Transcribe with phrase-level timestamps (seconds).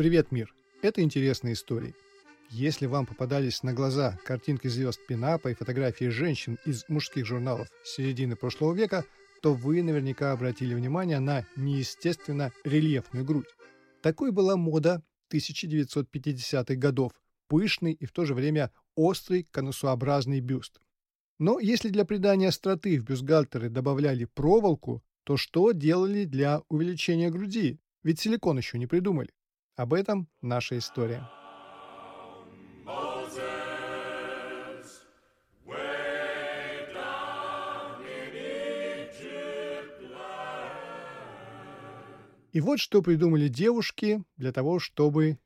[0.00, 0.54] Привет, мир!
[0.80, 1.94] Это интересные истории.
[2.48, 8.34] Если вам попадались на глаза картинки звезд пинапа и фотографии женщин из мужских журналов середины
[8.34, 9.04] прошлого века,
[9.42, 13.44] то вы наверняка обратили внимание на неестественно рельефную грудь.
[14.00, 15.02] Такой была мода
[15.34, 17.12] 1950-х годов,
[17.46, 20.80] пышный и в то же время острый конусообразный бюст.
[21.38, 27.80] Но если для придания остроты в бюстгальтеры добавляли проволоку, то что делали для увеличения груди?
[28.02, 29.28] Ведь силикон еще не придумали.
[29.80, 31.26] Об этом наша история.
[42.52, 45.38] И вот что придумали девушки для того, чтобы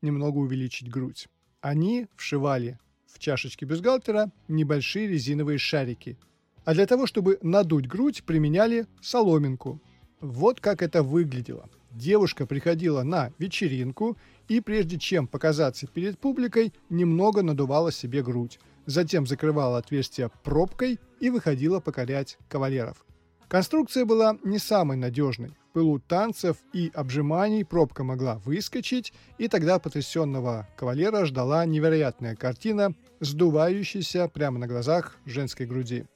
[0.00, 1.26] немного увеличить грудь.
[1.60, 6.16] Они вшивали в чашечки бюстгальтера небольшие резиновые шарики.
[6.64, 9.80] А для того, чтобы надуть грудь, применяли соломинку.
[10.20, 11.68] Вот как это выглядело.
[11.94, 14.16] Девушка приходила на вечеринку
[14.48, 18.58] и прежде чем показаться перед публикой, немного надувала себе грудь.
[18.86, 23.04] Затем закрывала отверстие пробкой и выходила покорять кавалеров.
[23.46, 25.50] Конструкция была не самой надежной.
[25.50, 32.94] В пылу танцев и обжиманий пробка могла выскочить, и тогда потрясенного кавалера ждала невероятная картина,
[33.20, 36.06] сдувающаяся прямо на глазах женской груди.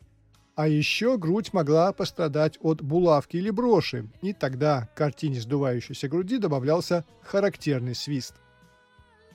[0.56, 6.38] А еще грудь могла пострадать от булавки или броши, и тогда к картине сдувающейся груди
[6.38, 8.34] добавлялся характерный свист.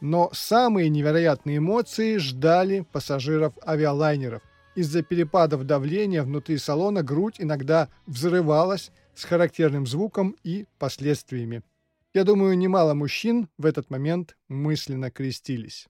[0.02, 4.42] Но самые невероятные эмоции ждали пассажиров авиалайнеров.
[4.74, 11.62] Из-за перепадов давления внутри салона грудь иногда взрывалась с характерным звуком и последствиями.
[12.16, 15.88] Я думаю, немало мужчин в этот момент мысленно крестились.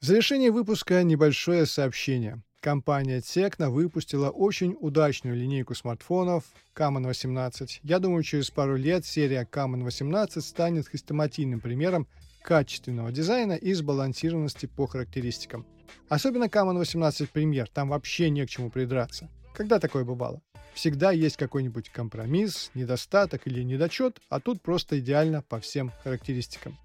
[0.00, 2.42] В завершение выпуска небольшое сообщение.
[2.60, 6.44] Компания Tecno выпустила очень удачную линейку смартфонов
[6.76, 7.80] Common 18.
[7.82, 12.06] Я думаю, через пару лет серия Common 18 станет хрестоматийным примером
[12.42, 15.66] качественного дизайна и сбалансированности по характеристикам.
[16.10, 19.30] Особенно Common 18 Premier, там вообще не к чему придраться.
[19.54, 20.42] Когда такое бывало?
[20.74, 26.78] Всегда есть какой-нибудь компромисс, недостаток или недочет, а тут просто идеально по всем характеристикам.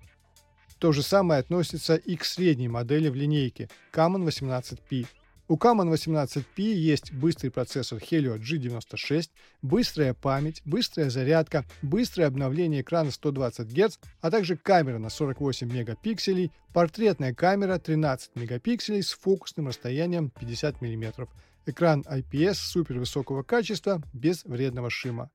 [0.80, 5.06] То же самое относится и к средней модели в линейке Common 18P.
[5.48, 9.30] У Common 18P есть быстрый процессор Helio G96,
[9.62, 16.52] быстрая память, быстрая зарядка, быстрое обновление экрана 120 Гц, а также камера на 48 мегапикселей,
[16.74, 21.28] портретная камера 13 мегапикселей с фокусным расстоянием 50 мм,
[21.68, 25.30] экран IPS супервысокого качества без вредного шима.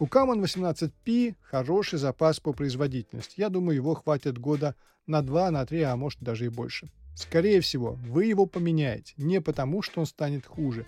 [0.00, 3.34] У Common 18P хороший запас по производительности.
[3.36, 4.74] Я думаю, его хватит года
[5.06, 6.90] на 2, на 3, а может даже и больше.
[7.14, 10.86] Скорее всего, вы его поменяете не потому, что он станет хуже,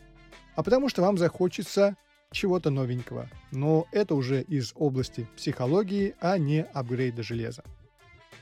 [0.54, 1.96] а потому что вам захочется
[2.30, 3.28] чего-то новенького.
[3.52, 7.64] Но это уже из области психологии, а не апгрейда железа.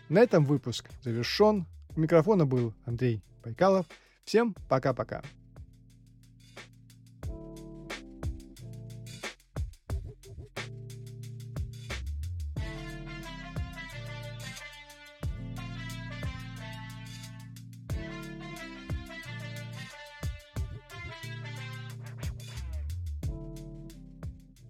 [0.08, 1.66] На этом выпуск завершен.
[1.94, 3.86] У микрофона был Андрей Байкалов.
[4.24, 5.22] Всем пока-пока.